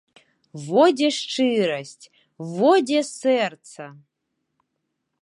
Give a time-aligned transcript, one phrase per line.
[0.67, 2.05] Во дзе шчырасць,
[2.57, 3.83] во дзе сэрца!